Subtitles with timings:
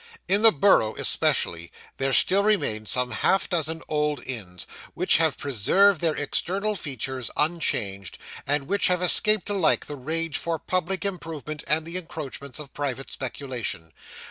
[0.27, 6.01] In the Borough especially, there still remain some half dozen old inns, which have preserved
[6.01, 8.17] their external features unchanged,
[8.47, 13.11] and which have escaped alike the rage for public improvement and the encroachments of private
[13.11, 13.93] speculation.